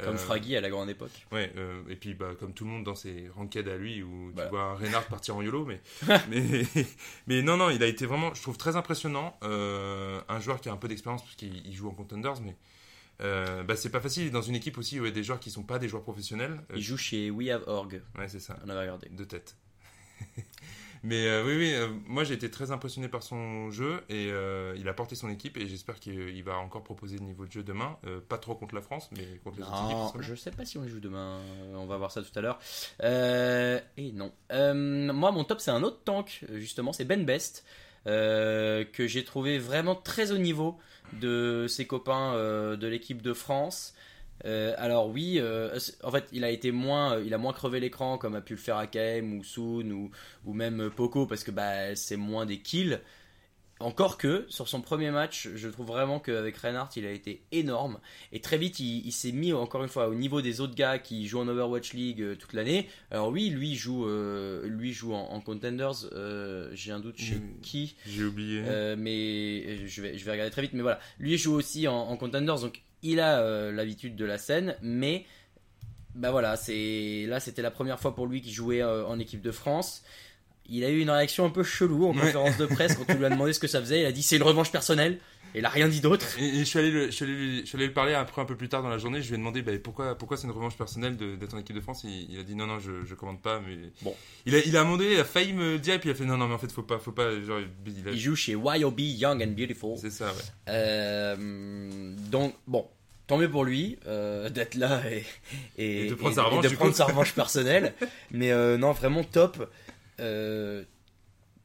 [0.03, 1.25] Comme Euh, Fraggy à la grande époque.
[1.31, 4.31] Ouais, euh, et puis bah, comme tout le monde dans ses ranked à lui, où
[4.35, 4.43] Bah.
[4.43, 5.81] tu vois un Reynard partir en YOLO, mais,
[6.29, 6.65] mais,
[7.25, 9.37] mais non, non, il a été vraiment, je trouve, très impressionnant.
[9.43, 12.55] Euh, un joueur qui a un peu d'expérience, parce qu'il il joue en Contenders, mais
[13.21, 14.23] euh, bah, c'est pas facile.
[14.23, 15.79] Il est dans une équipe aussi où il y a des joueurs qui sont pas
[15.79, 16.61] des joueurs professionnels.
[16.75, 18.01] Il joue chez We Have Org.
[18.19, 19.09] ouais, c'est ça, On avait regardé.
[19.09, 19.55] de tête.
[21.03, 24.75] mais euh, oui, oui, euh, moi j'ai été très impressionné par son jeu et euh,
[24.77, 27.51] il a porté son équipe et j'espère qu'il il va encore proposer le niveau de
[27.51, 27.97] jeu demain.
[28.29, 29.97] Pas trop contre la France, mais contre les autres équipes.
[29.97, 30.23] Non, ça va.
[30.23, 31.39] je sais pas si on joue demain.
[31.75, 32.59] On va voir ça tout à l'heure.
[33.97, 34.31] Et non.
[34.51, 36.93] Moi, mon top, c'est un autre tank, justement.
[36.93, 37.65] C'est Ben Best.
[38.05, 40.77] que j'ai trouvé vraiment très au niveau
[41.13, 43.93] de ses copains de l'équipe de France.
[44.45, 47.79] Euh, alors oui, euh, en fait, il a été moins, euh, il a moins crevé
[47.79, 50.11] l'écran comme a pu le faire AKM ou Soon ou,
[50.45, 52.99] ou même Poco parce que bah, c'est moins des kills.
[53.79, 57.99] Encore que sur son premier match, je trouve vraiment qu'avec Reinhardt, il a été énorme
[58.31, 60.97] et très vite, il, il s'est mis encore une fois au niveau des autres gars
[60.97, 62.89] qui jouent en Overwatch League toute l'année.
[63.11, 64.07] Alors oui, lui joue,
[64.63, 65.93] lui joue en, en Contenders.
[66.73, 67.61] J'ai un doute chez Mm.
[67.61, 67.95] qui.
[68.07, 68.61] J'ai oublié.
[68.97, 70.73] Mais je vais, je vais regarder très vite.
[70.73, 74.37] Mais voilà, lui joue aussi en, en Contenders, donc il a euh, l'habitude de la
[74.37, 74.75] scène.
[74.81, 75.25] Mais
[76.15, 79.41] bah voilà, c'est là c'était la première fois pour lui qu'il jouait euh, en équipe
[79.41, 80.03] de France.
[80.69, 82.19] Il a eu une réaction un peu chelou en Ouais.
[82.21, 84.01] conférence de presse quand on lui a demandé ce que ça faisait.
[84.01, 85.19] Il a dit c'est une revanche personnelle.
[85.55, 86.25] Et il a rien dit d'autre.
[86.39, 88.41] Et, je, suis allé le, je, suis allé lui, je suis allé lui parler après
[88.41, 89.21] un peu plus tard dans la journée.
[89.21, 91.79] Je lui ai demandé bah, pourquoi, pourquoi c'est une revanche personnelle d'être en équipe de
[91.81, 92.01] France?
[92.03, 93.61] Il, il a dit non, non, je, je commande pas.
[93.65, 94.13] Mais Bon.
[94.45, 96.25] il a, il a demandé, il a failli me dire, et puis il a fait
[96.25, 97.31] non, non, mais en fait, faut pas, faut pas.
[97.41, 99.97] Genre, il a- Il joue chez YOB Young and Beautiful.
[99.97, 100.31] c'est ça, ouais.
[100.67, 102.85] Euh, donc, bon,
[103.25, 105.23] tant mieux pour lui euh, d'être là et,
[106.05, 106.97] Et de prendre sa revanche, de du prendre coup.
[106.97, 107.93] sa revanche personnelle.
[108.31, 109.69] Mais euh, non, vraiment top.
[110.19, 110.83] Euh,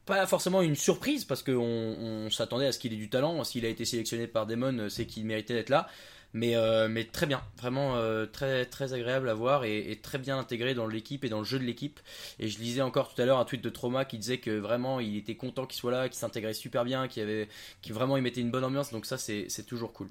[0.05, 3.43] pas forcément une surprise parce qu'on on s'attendait à ce qu'il ait du talent.
[3.43, 5.87] S'il a été sélectionné par Damon, c'est qu'il méritait d'être là.
[6.33, 10.73] Mais, euh, très bien, vraiment euh, très, très agréable à voir et, très bien intégré
[10.73, 11.99] dans l'équipe et dans le jeu de l'équipe.
[12.39, 14.99] Et je lisais encore tout à l'heure un tweet de Trauma qui disait que vraiment
[14.99, 17.47] il était content qu'il soit là, qu'il s'intégrait super bien, qu'il avait,
[17.89, 18.91] vraiment il mettait une bonne ambiance.
[18.91, 20.09] Donc ça c'est toujours cool.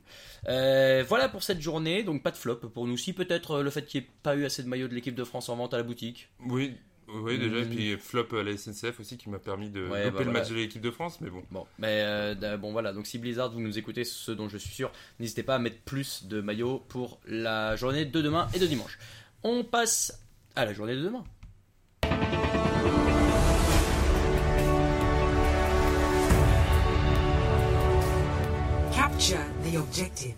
[0.48, 2.96] Euh, voilà pour cette journée, donc pas de flop pour nous.
[2.96, 5.16] Si peut-être euh, le fait qu'il n'y ait pas eu assez de maillots de l'équipe
[5.16, 6.28] de France en vente à la boutique.
[6.46, 6.76] Oui,
[7.14, 7.58] oui, déjà.
[7.58, 7.68] Et Mm.
[7.70, 10.32] puis flop à la SNCF aussi qui m'a permis de Ouais, louper bah le voilà.
[10.40, 11.20] match de l'équipe de France.
[11.20, 14.48] Mais bon, Bon, mais euh, bon voilà, donc si Blizzard vous nous écoutez, ce dont
[14.48, 18.48] je suis sûr, n'hésitez pas à mettre plus de maillots pour la journée de demain
[18.54, 18.98] et de dimanche.
[19.44, 20.20] On passe
[20.56, 21.24] à la journée de demain.
[28.94, 30.34] Capture the objective.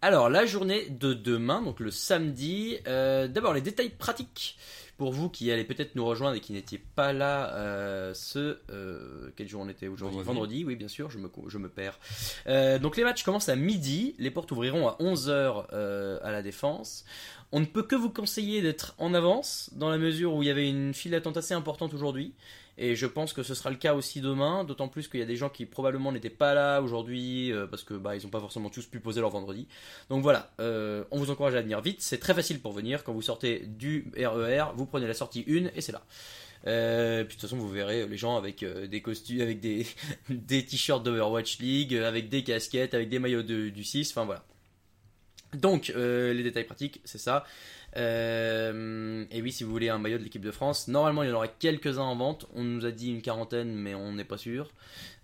[0.00, 4.56] Alors, la journée de demain, donc le samedi, euh, d'abord les détails pratiques
[4.98, 8.58] pour vous qui allez peut-être nous rejoindre et qui n'étiez pas là euh, ce...
[8.70, 10.64] euh, quel jour on était aujourd'hui Vendredi.
[10.64, 11.98] oui bien sûr, je me, je me perds.
[12.48, 17.04] Euh, donc les matchs commencent à midi, les portes ouvriront à 11h à la défense.
[17.52, 20.50] On ne peut que vous conseiller d'être en avance, dans la mesure où il y
[20.50, 22.34] avait une file d'attente assez importante aujourd'hui.
[22.80, 25.26] Et je pense que ce sera le cas aussi demain, d'autant plus qu'il y a
[25.26, 28.38] des gens qui probablement n'étaient pas là aujourd'hui euh, parce que bah ils n'ont pas
[28.38, 29.66] forcément tous pu poser leur vendredi.
[30.10, 32.00] Donc voilà, euh, on vous encourage à venir vite.
[32.00, 33.02] C'est très facile pour venir.
[33.02, 36.04] Quand vous sortez du RER, vous prenez la sortie 1 et c'est là.
[36.68, 39.58] Euh, puis de toute façon, vous verrez les gens avec des costumes, avec
[40.28, 44.44] des, t-shirts d'Overwatch League, avec des casquettes, avec des maillots de- du 6, enfin voilà.
[45.54, 47.44] Donc, euh, les détails pratiques, c'est ça.
[47.96, 51.32] Euh, et oui, si vous voulez un maillot de l'équipe de France, normalement il y
[51.32, 52.46] en aura quelques-uns en vente.
[52.54, 54.70] On nous a dit une quarantaine, mais on n'est pas sûr.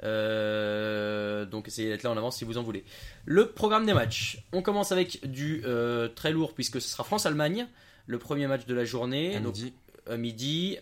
[0.02, 2.84] Euh, donc essayez d'être là en avance si vous en voulez.
[3.26, 4.38] Le programme des matchs.
[4.52, 5.62] On commence avec du
[6.14, 7.66] très lourd puisque ce sera France-Allemagne,
[8.06, 9.36] le premier match de la journée.
[9.36, 9.72] À Donc, midi.
[10.08, 10.78] à midi.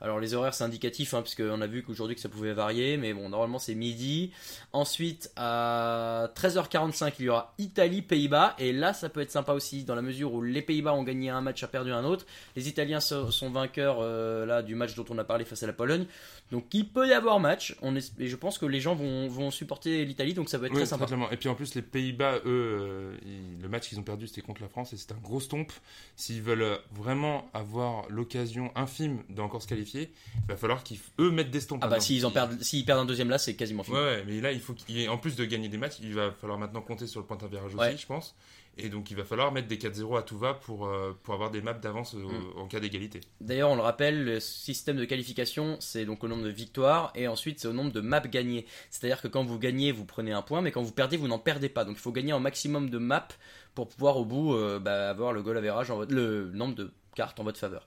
[0.00, 2.96] Alors les horaires c'est indicatif hein, parce qu'on a vu qu'aujourd'hui que ça pouvait varier,
[2.98, 4.32] mais bon normalement c'est midi.
[4.72, 9.94] Ensuite à 13h45 il y aura Italie-Pays-Bas et là ça peut être sympa aussi dans
[9.94, 12.26] la mesure où les Pays-Bas ont gagné un match, a perdu un autre.
[12.56, 15.66] Les Italiens so- sont vainqueurs euh, là du match dont on a parlé face à
[15.66, 16.06] la Pologne.
[16.52, 17.74] Donc il peut y avoir match.
[17.80, 20.66] On est, et je pense que les gens vont, vont supporter l'Italie donc ça va
[20.66, 21.04] être Oui, très sympa.
[21.04, 21.30] totalement.
[21.30, 24.42] Et puis en plus, les Pays-Bas, eux, euh, ils- le match qu'ils ont perdu, c'était
[24.42, 25.72] contre la France et c'est un gros stomp.
[26.16, 30.08] S'ils veulent vraiment avoir l'occasion infime d'encore se qualifier, il
[30.48, 31.80] va falloir qu'ils, eux, mettent des stompes.
[31.82, 33.96] Ah bah s'ils en Ils- perdent, s'ils perdent un deuxième là c'est quasiment fini.
[33.96, 36.58] Ouais, mais là, il faut qu'il en plus de gagner des matchs, il va falloir
[36.58, 38.34] maintenant compter sur le point d'intervirage aussi, je pense.
[38.76, 41.52] Et donc, il va falloir mettre des 4-0 à tout va pour, euh, pour avoir
[41.52, 42.58] des maps d'avance au- Mm.
[42.58, 43.20] en cas d'égalité.
[43.40, 47.28] D'ailleurs, on le rappelle, le système de qualification, c'est donc au nombre de victoires et
[47.28, 48.66] ensuite c'est au nombre de maps gagnées.
[48.90, 51.38] C'est-à-dire que quand vous gagnez, vous prenez un point, mais quand vous perdez, vous n'en
[51.38, 51.84] perdez pas.
[51.84, 53.28] Donc il faut gagner un maximum de maps
[53.76, 57.38] pour pouvoir au bout euh, bah, avoir le goal average, en le nombre de cartes
[57.40, 57.86] en votre faveur.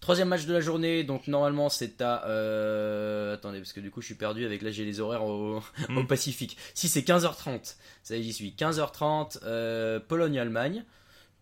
[0.00, 2.26] Troisième match de la journée, donc normalement c'est à...
[2.26, 5.62] euh, Attendez, parce que du coup je suis perdu avec là j'ai les horaires au,
[5.88, 5.98] Mm.
[5.98, 6.56] au Pacifique.
[6.74, 8.50] Si c'est 15h30, ça y est, j'y suis.
[8.58, 10.84] 15h30, euh, Pologne-Allemagne.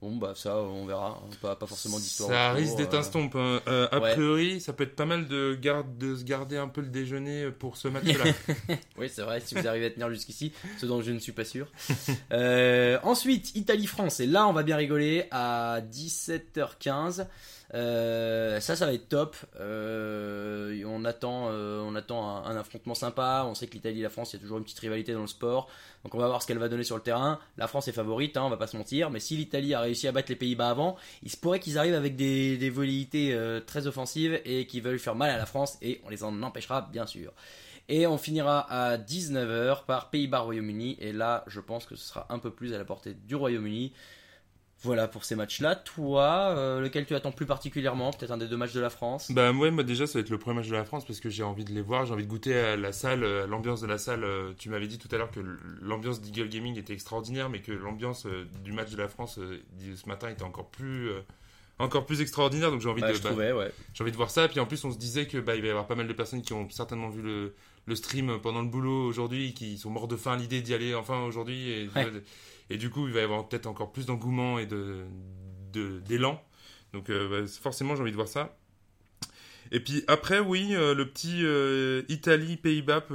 [0.03, 2.29] Bon bah ça on verra, pas, pas forcément d'histoire.
[2.29, 2.99] Ça risque d'être euh.
[2.99, 3.37] un stomp.
[3.37, 3.61] hein.
[3.69, 4.13] Euh, a Ouais.
[4.15, 7.51] priori, ça peut être pas mal de, garde, de se garder un peu le déjeuner
[7.53, 8.25] pour ce match-là.
[8.99, 11.45] Oui, c'est vrai, si vous arrivez à tenir jusqu'ici, ce dont je ne suis pas
[11.45, 11.69] sûr.
[12.33, 17.27] Euh, ensuite, Italie-France, et là on va bien rigoler, à 17h15.
[17.75, 19.37] Euh, ça, ça va être top.
[19.59, 23.45] Euh, on attend, euh, on attend un, affrontement sympa.
[23.47, 25.23] On sait que l'Italie et la France, il y a toujours une petite rivalité dans
[25.23, 25.69] le sport.
[26.05, 27.39] Donc on va voir ce qu'elle va donner sur le terrain.
[27.57, 29.11] La France est favorite, hein, on va pas se mentir.
[29.11, 31.95] Mais si l'Italie a réussi à battre les Pays-Bas avant, il se pourrait qu'ils arrivent
[31.95, 32.73] avec des, des
[33.33, 35.79] euh, très offensives et qu'ils veulent faire mal à la France.
[35.81, 37.33] Et on les en empêchera, bien sûr.
[37.89, 40.99] Et on finira à 19h par Pays-Bas-Royaume-Uni.
[41.01, 43.93] Et là, je pense que ce sera un peu plus à la portée du Royaume-Uni.
[44.83, 45.77] Voilà pour ces matchs-là.
[45.77, 48.11] Toi, euh, lequel tu attends plus particulièrement?
[48.13, 49.31] Peut-être un des deux matchs de la France?
[49.31, 51.31] Bah ouais, moi déjà ça va être le premier match de la France parce que
[51.31, 53.87] j'ai envie de les voir, j'ai envie de goûter à la salle, à l'ambiance de
[53.87, 54.25] la salle.
[54.25, 55.41] Euh, Tu m'avais dit tout à l'heure que
[55.81, 59.63] l'ambiance d'Eagle Gaming était extraordinaire, mais que l'ambiance euh, du match de la France euh,
[59.95, 61.21] ce matin était encore plus, euh,
[61.79, 62.71] encore plus extraordinaire.
[62.73, 63.71] Donc j'ai envie de, bah, ouais.
[63.95, 64.49] j'ai envie de voir ça.
[64.49, 66.13] Puis en plus on se disait que bah il va y avoir pas mal de
[66.13, 67.55] personnes qui ont certainement vu le
[67.87, 70.95] le stream pendant le boulot aujourd'hui, qui sont morts de faim à l'idée d'y aller
[70.95, 71.71] enfin aujourd'hui.
[71.71, 72.07] Et, Ouais.
[72.73, 75.05] Et du coup il va y avoir peut-être encore plus d'engouement et de
[75.73, 76.43] de- d'élan.
[76.93, 78.57] Donc euh, bah, forcément j'ai envie de voir ça.
[79.71, 83.07] Et puis après, oui, euh, le petit euh, Italie-Pays-Bas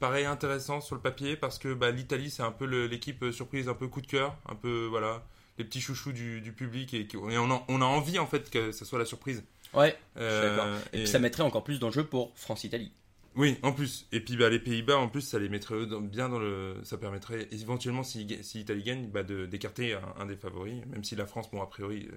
[0.00, 3.74] paraît intéressant sur le papier parce que bah, l'Italie, c'est un peu l'équipe surprise, un
[3.74, 5.24] peu coup de cœur, un peu, voilà,
[5.58, 8.72] les petits chouchous du, du public et, on, a, on a envie en fait que
[8.72, 9.44] ça soit la surprise.
[9.72, 10.78] Ouais, Euh, d'accord.
[10.92, 12.92] Et, puis ça mettrait encore plus d'enjeux pour France-Italie.
[13.36, 14.06] Oui, en plus.
[14.12, 16.76] Et puis bah, les Pays-Bas, en plus, ça les mettrait eux dans- bien dans le.
[16.84, 20.82] Ça permettrait éventuellement, si, si l'Italie gagne, bah, d'écarter un, un des favoris.
[20.86, 22.16] Même si la France, bon, a priori, euh,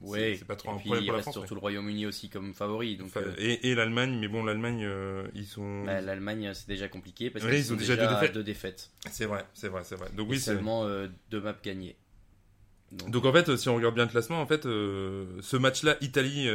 [0.00, 1.34] c'est- Ouais, c'est pas trop et un puis problème il pour la reste France.
[1.34, 2.96] surtout le Royaume-Uni aussi comme favori.
[2.96, 5.84] Donc Enfin, euh, et et l'Allemagne, mais bon, l'Allemagne, euh, ils sont.
[5.84, 8.34] bah, l'Allemagne, c'est déjà compliqué parce qu'ils ils sont ont déjà déjà deux défaites.
[8.34, 8.90] deux défaites.
[9.10, 10.08] C'est vrai, c'est vrai, c'est vrai.
[10.16, 11.96] Donc Et oui, seulement euh, deux maps gagnées.
[12.90, 16.48] Donc, Donc en fait, si on regarde bien le classement, en fait, ce match-là, Italie,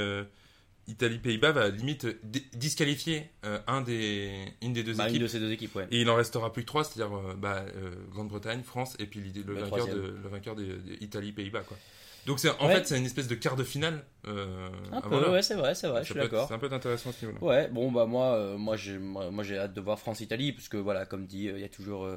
[0.88, 5.22] Italie-Pays-Bas, va limite di- disqualifier euh, un des, une des deux bah, une équipes.
[5.24, 5.88] de ces deux équipes, ouais.
[5.92, 9.20] Et il en restera plus que trois, c'est-à-dire euh, bah, euh, Grande-Bretagne, France, et puis
[9.22, 10.22] l'idée- le, vainqueur de, troisième.
[10.24, 11.62] le vainqueur de, de Italie-Pays-Bas.
[11.62, 11.78] Quoi.
[12.26, 12.76] Donc c'est, en Ouais.
[12.76, 14.04] fait, c'est une espèce de quart de finale.
[14.26, 16.48] Un peu, ouais, c'est vrai, c'est vrai, Ça je suis d'accord.
[16.48, 17.46] C'est un peu intéressant à ce niveau-là.
[17.46, 20.78] Ouais, bon bah moi, moi j'ai, moi, moi, j'ai hâte de voir France-Italie parce que
[20.78, 22.08] voilà, comme dit, il y a toujours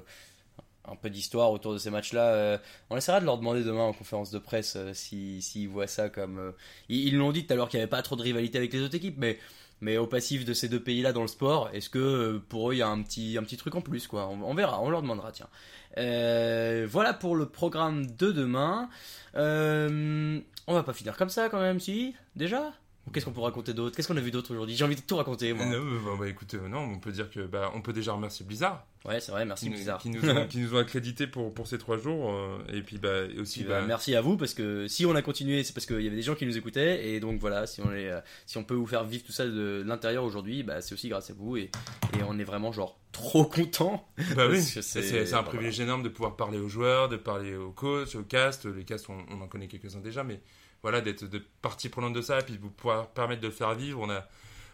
[0.89, 2.33] un peu d'histoire autour de ces matchs-là.
[2.33, 2.59] Euh,
[2.91, 6.09] on essaiera de leur demander demain en conférence de presse euh, si s'ils voient ça
[6.09, 6.39] comme.
[6.39, 6.53] euh,
[6.89, 8.83] ils l'ont dit tout à l'heure qu'il n'y avait pas trop de rivalité avec les
[8.83, 9.39] autres équipes, mais
[9.81, 12.79] mais au passif de ces deux pays-là dans le sport, est-ce que pour eux il
[12.79, 14.29] y a un petit un petit truc en plus quoi?
[14.29, 15.49] On, on verra, on leur demandera tiens.
[15.97, 18.89] Voilà pour le programme de demain.
[19.35, 22.15] On va pas finir comme ça quand même, si?
[22.35, 22.73] Déjà?
[23.13, 23.95] Qu'est-ce qu'on peut raconter d'autre?
[23.97, 24.77] Qu'est-ce qu'on a vu d'autre aujourd'hui?
[24.77, 25.65] J'ai envie de tout raconter moi.
[25.67, 28.45] Non, bah, bah, écoute, euh, non, on peut dire que bah, on peut déjà remercier
[28.45, 29.99] Blizzard, Ouais, c'est vrai, merci qui, Blizzard.
[29.99, 32.99] qui nous ont, qui nous ont accrédité pour, pour ces trois jours, euh, et puis
[32.99, 35.73] bah, et aussi bah, bah, merci à vous parce que si on a continué, c'est
[35.73, 38.11] parce qu'il y avait des gens qui nous écoutaient et donc voilà, si on est,
[38.11, 41.09] euh, si on peut vous faire vivre tout ça de l'intérieur aujourd'hui, bah, c'est aussi
[41.09, 41.71] grâce à vous et,
[42.19, 44.09] et on est vraiment genre trop content.
[44.35, 48.17] Bah oui, c'est un privilège énorme de pouvoir parler aux joueurs, de parler aux coachs,
[48.17, 48.67] aux casts.
[48.67, 50.41] Les casts, on, on en connaît quelques-uns déjà, mais
[50.87, 53.99] voilà, d'être de partie prenante de ça, puis de pouvoir permettre de le faire vivre.
[54.01, 54.25] On a,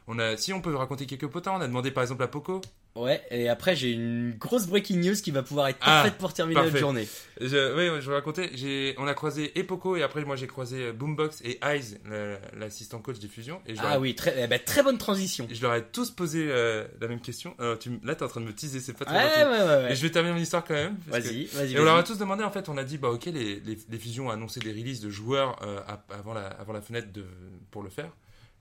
[0.08, 2.60] on si on peut raconter quelques potins, on a demandé par exemple à Poco.
[2.94, 6.34] Ouais, et après j'ai une grosse breaking news qui va pouvoir être Ah, parfaite pour
[6.34, 6.68] terminer parfait.
[6.72, 7.08] notre journée.
[7.40, 8.94] Je, oui, ouais, je vais raconter.
[8.98, 11.96] On a croisé et Poco, et après moi j'ai croisé euh, Boombox et Eyes,
[12.58, 13.62] l'assistant coach des fusions.
[13.66, 15.48] Et je, Ah ai, oui, très, eh ben, très bonne transition.
[15.50, 17.54] je leur ai tous posé euh, la même question.
[17.58, 19.44] Alors, tu, m- là, t'es en train de me teaser, c'est pas Ouais, très ouais,
[19.58, 19.62] gentil.
[19.62, 19.68] ouais.
[19.76, 19.88] ouais.
[19.88, 20.96] Mais je vais terminer mon histoire quand même.
[21.06, 21.72] Vas-y, vas-y.
[21.74, 23.78] Et on leur a tous demandé, en fait, on a dit, bah ok, les, les,
[23.88, 27.24] les fusions ont annoncé des releases de joueurs euh, avant, la, avant la fenêtre de,
[27.70, 28.10] pour le faire.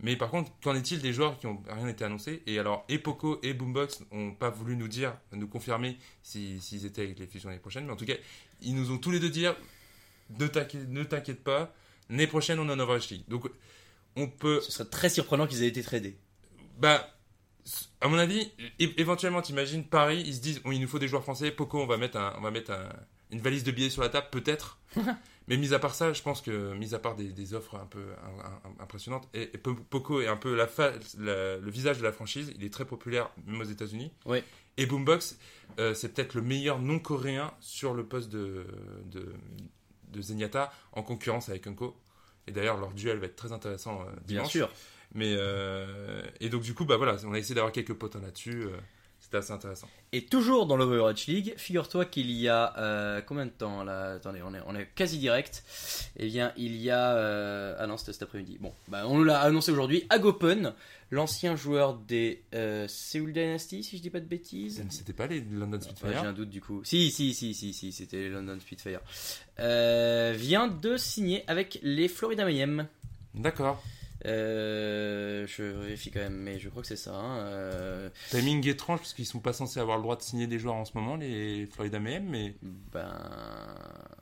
[0.03, 2.97] Mais par contre, qu'en est-il des joueurs qui n'ont rien été annoncés Et alors, et
[2.97, 7.27] Poco et Boombox n'ont pas voulu nous dire, nous confirmer si- s'ils étaient avec les
[7.27, 7.85] fusions l'année prochaine.
[7.85, 8.15] Mais en tout cas,
[8.61, 9.45] ils nous ont tous les deux dit,
[10.39, 11.73] ne t'inquiète, ne t'inquiète pas,
[12.09, 13.23] l'année prochaine, on est en Overwatch League.
[13.27, 13.47] Donc,
[14.15, 16.17] on peut Ce serait très surprenant qu'ils aient été tradés.
[16.79, 17.15] bah,
[18.01, 21.07] à mon avis, é- éventuellement, t'imagines Paris, ils se disent, oh, il nous faut des
[21.07, 21.51] joueurs français.
[21.51, 22.89] Poco, on va mettre, un, on va mettre un-
[23.29, 24.79] une valise de billets sur la table, peut-être.
[25.47, 27.85] Mais mis à part ça, je pense que, mis à part des, des offres un
[27.85, 31.69] peu un- un- impressionnantes, et, et Po- Poco est un peu la fa- la- le
[31.71, 32.53] visage de la franchise.
[32.55, 34.11] Il est très populaire, même aux États-Unis.
[34.25, 34.43] Ouais.
[34.77, 35.37] Et Boombox,
[35.79, 38.65] euh, c'est peut-être le meilleur non-coréen sur le poste de,
[39.05, 39.33] de,
[40.09, 41.97] de Zenyatta, en concurrence avec Unko.
[42.47, 44.51] Et d'ailleurs, leur duel va être très intéressant euh, Bien dimanche.
[44.51, 44.69] sûr.
[45.13, 48.63] Mais euh, et donc du coup bah voilà, on a essayé d'avoir quelques potins là-dessus.
[49.31, 49.87] C'était assez intéressant.
[50.11, 54.15] Et toujours dans l'Overwatch League, figure-toi qu'il y a euh, combien de temps là?
[54.15, 55.63] Attendez, on est, on est quasi direct.
[56.17, 58.57] Eh bien, il y a euh, ah non, c'était cet après-midi.
[58.59, 60.05] Bon, bah, on l'a annoncé aujourd'hui.
[60.09, 60.73] Agopen,
[61.11, 64.83] l'ancien joueur des euh, Seoul Dynasty, si je dis pas de bêtises.
[64.89, 66.11] C'était pas les London Spitfire?
[66.11, 66.81] J'ai un doute du coup.
[66.83, 68.99] Si, si, si, si, si, c'était les London Spitfire.
[69.57, 72.85] Vient de signer avec les Florida Mayhem.
[73.33, 73.81] D'accord.
[74.25, 77.13] Euh, je vérifie quand même, mais je crois que c'est ça.
[77.15, 77.39] hein.
[77.39, 80.75] Euh, Timing étrange parce qu'ils sont pas censés avoir le droit de signer des joueurs
[80.75, 83.07] en ce moment, les Florida MM, mais ben,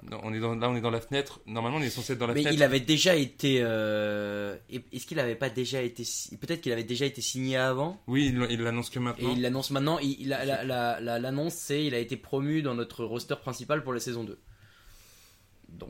[0.09, 1.41] non, on est dans, là on est dans la fenêtre.
[1.45, 2.55] Normalement on est censé être dans la Mais fenêtre.
[2.57, 3.59] il avait déjà été.
[3.61, 6.03] euh, Est-ce qu'il avait pas déjà été.
[6.39, 8.01] Peut-être qu'il avait déjà été signé avant?
[8.07, 9.33] Oui, il l'annonce que Et maintenant.
[9.35, 9.97] il l'annonce maintenant.
[9.97, 13.93] A- la- la- la- L'annonce, c'est il a été promu dans notre roster principal pour
[13.93, 14.37] la saison 2.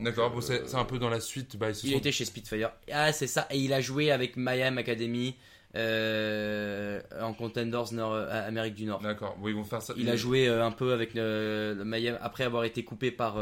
[0.00, 1.56] D'accord, euh, bon, c'est un peu dans la suite.
[1.56, 2.70] Bah, Il était chez Spitfire.
[2.92, 3.46] Ah, c'est ça.
[3.50, 5.36] Et il a joué avec Mayhem Academy
[5.76, 9.00] euh, en Contenders Nord, euh, Amérique du Nord.
[9.00, 9.94] D'accord, oui, ils vont faire ça.
[9.96, 13.38] Il a joué euh, un peu avec le, Mayhem après avoir été coupé par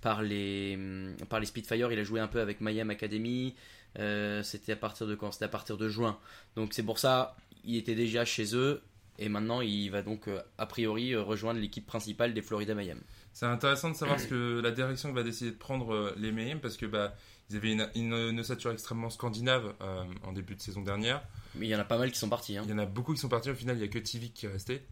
[0.00, 1.92] par les hum, par les Spitfire.
[1.92, 3.54] Il a joué un peu avec Mayhem Academy.
[4.42, 5.32] C'était à partir de quand?
[5.32, 6.18] C'était à partir de juin.
[6.56, 7.36] Donc c'est pour ça
[7.66, 8.82] il était déjà chez eux
[9.18, 13.00] et maintenant il va donc a priori rejoindre l'équipe principale des Florida Mayhem.
[13.34, 16.60] C'est intéressant de savoir ce que la direction va décider de prendre euh, les Mayhem
[16.60, 17.14] parce que bah
[17.50, 21.20] ils avaient une, une, une ossature extrêmement scandinave euh, en début de saison dernière.
[21.56, 22.56] Mais il y en a pas mal qui sont partis.
[22.56, 22.62] Hein.
[22.64, 23.50] Il y en a beaucoup qui sont partis.
[23.50, 24.82] Au final, il n'y a que Tivik qui est resté.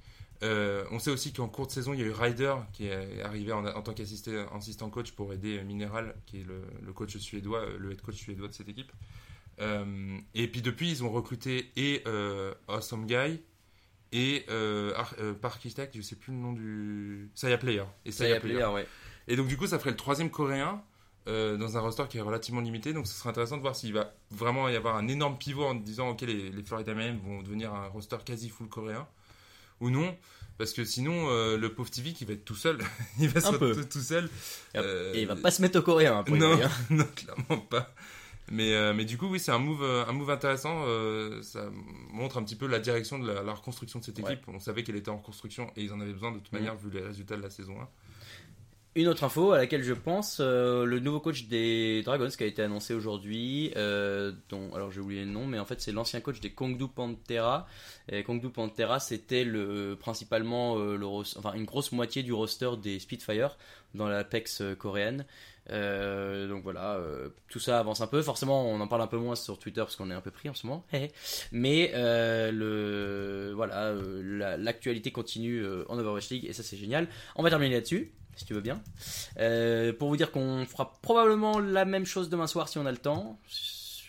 [0.43, 3.23] Euh, on sait aussi qu'en cours de saison, il y a eu Ryder qui est
[3.23, 7.17] arrivé en, en tant qu'assistant assistant coach pour aider Mineral, qui est le, le coach
[7.17, 8.91] suédois, le head coach suédois de cette équipe.
[9.61, 12.03] Euh, et puis depuis, ils ont recruté et
[12.67, 13.41] Awesome Guy
[14.13, 17.85] et euh, euh, pas Architect, je sais plus le nom du Saya Player.
[18.05, 18.57] Et Saya a Player.
[18.57, 18.87] plaisir, ouais.
[19.29, 20.83] Et donc du coup, ça ferait le troisième coréen
[21.29, 22.93] euh, dans un roster qui est relativement limité.
[22.93, 25.75] Donc ce serait intéressant de voir s'il va vraiment y avoir un énorme pivot en
[25.75, 29.07] disant ok les, les Florida Mayhem vont devenir un roster quasi full coréen
[29.81, 30.17] ou non.
[30.59, 32.79] Parce que sinon, euh, le pauvre TV qui va être tout seul,
[33.19, 34.29] il va se retrouver tout seul.
[34.77, 36.19] Euh, Et il va pas se mettre au coréen.
[36.19, 36.71] hein, non, aller, hein.
[36.91, 37.93] non, clairement pas.
[38.51, 40.83] Mais, euh, mais du coup, oui, c'est un move, euh, un move intéressant.
[40.87, 41.71] euh, ça
[42.11, 44.33] montre un petit peu la direction de la, la reconstruction de cette Ouais.
[44.35, 44.47] équipe.
[44.49, 46.59] On savait qu'elle était en reconstruction et ils en avaient besoin de toute Mhm.
[46.59, 47.89] manière vu les résultats de la saison 1.
[48.95, 52.47] Une autre info à laquelle je pense, euh, le nouveau coach des Dragons qui a
[52.47, 56.21] été annoncé aujourd'hui, euh, dont alors j'ai oublié le nom, mais en fait c'est l'ancien
[56.21, 57.67] coach des Kongdu Pantera.
[58.11, 62.99] Et Kongdu Pantera c'était le principalement euh, le enfin une grosse moitié du roster des
[62.99, 63.57] Spitfire
[63.95, 65.25] dans la PEX coréenne.
[65.71, 68.21] Euh, donc voilà, euh, tout ça avance un peu.
[68.23, 70.49] Forcément, on en parle un peu moins sur Twitter parce qu'on est un peu pris
[70.49, 70.85] en ce moment.
[71.53, 77.07] Mais euh, le voilà, la- l'actualité continue en Overwatch League et ça c'est génial.
[77.37, 78.83] On va terminer là-dessus, si tu veux bien.
[79.99, 82.99] Pour vous dire qu'on fera probablement la même chose demain soir si on a le
[82.99, 83.39] temps.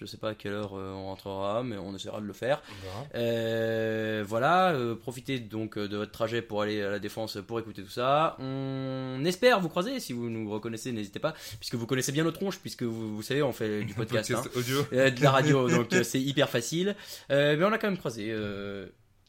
[0.03, 2.61] Je sais pas à quelle heure euh, on rentrera, mais on essaiera de le faire.
[2.83, 3.07] Verra.
[3.15, 7.83] Euh, voilà, euh, profitez donc de votre trajet pour aller à la défense pour écouter
[7.83, 8.35] tout ça.
[8.39, 12.33] On espère vous croiser si vous nous reconnaissez, n'hésitez pas, puisque vous connaissez bien nos
[12.33, 14.43] tronches, puisque vous, vous savez, on fait du podcast, hein.
[14.55, 14.85] audio.
[14.91, 16.97] Euh, de la radio, donc c'est hyper facile.
[17.29, 18.35] Mais on a quand même croisé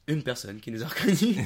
[0.08, 1.36] une personne qui nous a reconnus.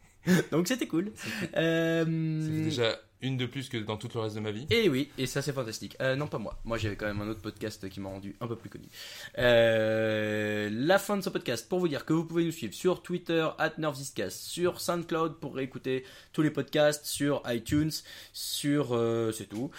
[0.52, 1.10] donc c'était cool.
[1.52, 4.66] C'est déjà une de plus que dans tout le reste de ma vie.
[4.70, 5.96] et oui, et ça c'est fantastique.
[6.00, 6.58] Euh, non, pas moi.
[6.64, 8.86] Moi j'avais quand même un autre podcast qui m'a rendu un peu plus connu.
[9.38, 13.02] Euh, la fin de ce podcast pour vous dire que vous pouvez nous suivre sur
[13.02, 13.72] Twitter, at
[14.30, 17.90] sur SoundCloud pour réécouter tous les podcasts, sur iTunes,
[18.32, 18.92] sur.
[18.92, 19.70] euh, c'est tout.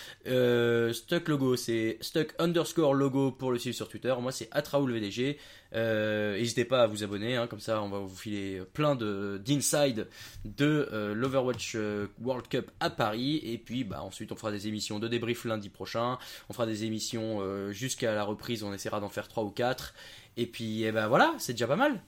[0.93, 4.13] Stuck Logo, c'est Stuck underscore logo pour le suivre sur Twitter.
[4.19, 5.37] Moi c'est AtraoulVDG.
[5.73, 10.07] N'hésitez pas à vous abonner, hein, comme ça on va vous filer plein de d'inside
[10.43, 11.77] de l'Overwatch
[12.21, 13.28] World Cup à Paris.
[13.37, 16.17] Et puis bah, ensuite on fera des émissions de débrief lundi prochain.
[16.49, 19.93] On fera des émissions euh, jusqu'à la reprise, on essaiera d'en faire 3 ou 4.
[20.37, 22.01] Et puis eh ben voilà, c'est déjà pas mal.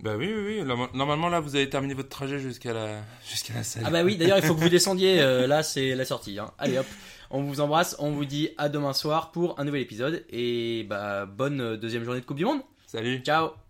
[0.00, 0.64] Bah oui, oui, oui.
[0.64, 3.84] Norma- Normalement, là, vous avez terminé votre trajet jusqu'à la, jusqu'à la salle.
[3.86, 6.38] Ah bah oui, d'ailleurs il faut que vous descendiez, euh, là c'est la sortie.
[6.40, 6.50] hein.
[6.58, 6.86] Allez hop,
[7.30, 10.24] on vous embrasse, on vous dit à demain soir pour un nouvel épisode.
[10.30, 12.62] Et bah bonne euh, deuxième journée de Coupe du Monde.
[12.86, 13.20] Salut.
[13.24, 13.61] Ciao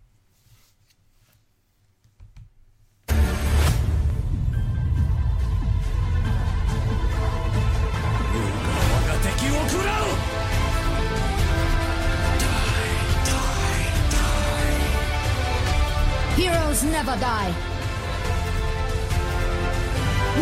[16.90, 17.54] Never die.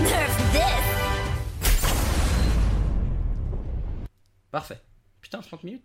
[0.03, 0.85] Nerf this!
[4.50, 4.81] Parfait.
[5.20, 5.79] Putain, 30 minutes